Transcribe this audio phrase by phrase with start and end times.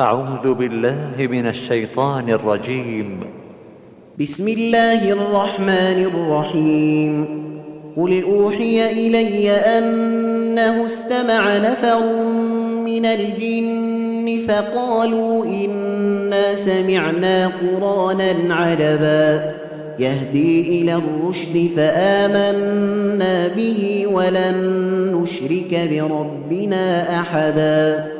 [0.00, 3.20] أعوذ بالله من الشيطان الرجيم.
[4.20, 7.26] بسم الله الرحمن الرحيم.
[7.96, 12.12] قل أوحي إلي أنه استمع نفر
[12.84, 19.52] من الجن فقالوا إنا سمعنا قرانا عجبا
[19.98, 24.56] يهدي إلى الرشد فآمنا به ولن
[25.14, 28.19] نشرك بربنا أحدا.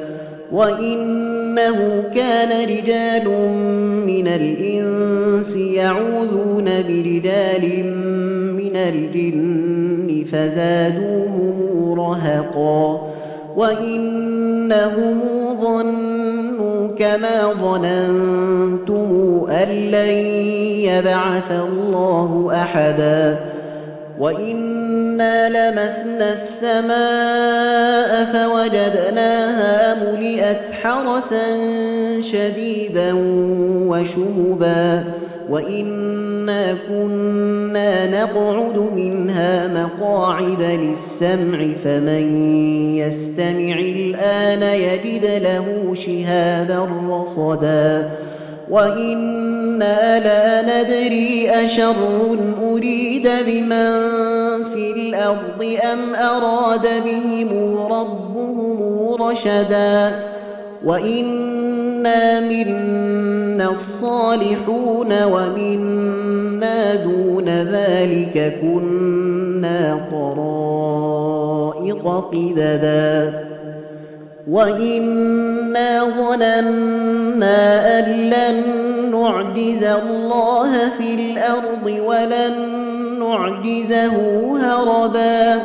[0.51, 3.29] وإنه كان رجال
[4.05, 7.93] من الإنس يعوذون برجال
[8.55, 13.11] من الجن فزادوهم رهقا
[13.55, 15.19] وإنهم
[15.61, 19.11] ظنوا كما ظننتم
[19.49, 20.15] أن لن
[20.87, 23.50] يبعث الله أحدا
[24.21, 31.45] وإنا لمسنا السماء فوجدناها ملئت حرسا
[32.21, 33.13] شديدا
[33.87, 35.03] وشهبا
[35.49, 42.55] وإنا كنا نقعد منها مقاعد للسمع فمن
[42.95, 48.11] يستمع الآن يجد له شهابا رصدا
[48.71, 51.95] وإنا لا ندري أشر
[52.63, 53.91] أريد بمن
[54.73, 60.11] في الأرض أم أراد بهم ربهم رشدا
[60.85, 73.33] وإنا منا الصالحون ومنا دون ذلك كنا طرائق قددا
[74.47, 78.63] وإنا ظننا أن لن
[79.11, 82.53] نعجز الله في الأرض ولن
[83.19, 84.11] نعجزه
[84.61, 85.61] هربا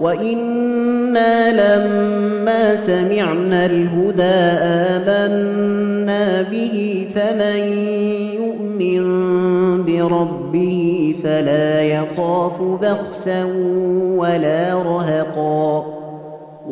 [0.00, 4.22] وإنا لما سمعنا الهدى
[4.62, 7.72] آمنا به فمن
[8.34, 9.02] يؤمن
[9.84, 13.44] بربه فلا يخاف بخسا
[14.16, 15.91] ولا رهقا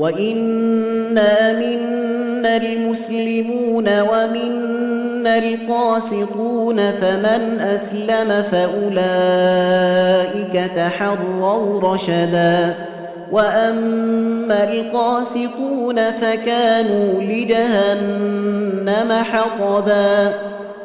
[0.01, 9.91] وإنا منا المسلمون ومنا القاسطون فمن أسلم فأولئك
[10.77, 12.75] تحروا رشدا
[13.33, 20.33] وأما القاسطون فكانوا لجهنم حطبا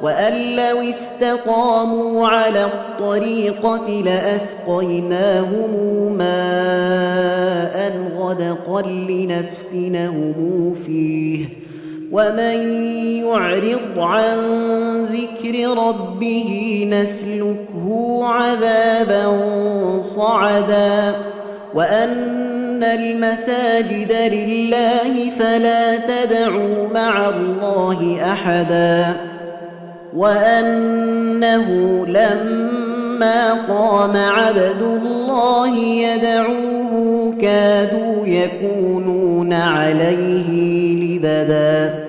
[0.02, 5.72] وأن لو استقاموا على الطريقة لأسقيناهم
[6.18, 11.46] ماء غدقا لنفتنهم فيه
[12.12, 12.58] ومن
[13.24, 14.38] يعرض عن
[15.06, 19.42] ذكر ربه نسلكه عذابا
[20.02, 21.16] صعدا
[21.76, 29.14] وأن المساجد لله فلا تدعوا مع الله أحدا
[30.16, 31.68] وأنه
[32.08, 40.50] لما قام عبد الله يدعوه كادوا يكونون عليه
[40.96, 42.06] لبدا.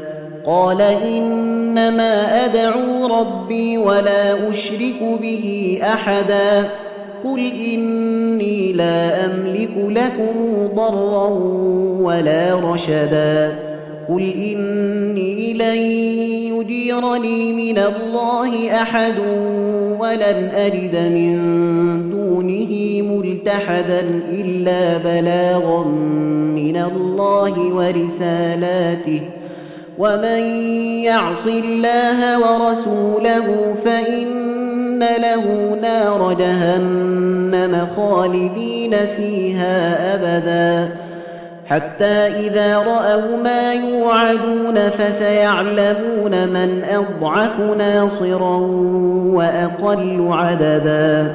[0.47, 6.65] قال إنما أدعو ربي ولا أشرك به أحدا.
[7.25, 11.29] قل إني لا أملك لكم ضرا
[12.01, 13.55] ولا رشدا
[14.09, 15.77] قل إني لن
[16.57, 19.19] يجيرني من الله أحد
[20.01, 21.37] ولن أجد من
[22.11, 24.01] دونه ملتحدا
[24.33, 25.85] إلا بلاغا
[26.55, 29.21] من الله ورسالاته
[29.99, 30.41] ومن
[31.05, 34.56] يعص الله ورسوله فإن
[35.01, 41.07] له نار جهنم خالدين فيها أبداً
[41.69, 48.57] حتى إذا رأوا ما يوعدون فسيعلمون من أضعف ناصرا
[49.27, 51.35] وأقل عددا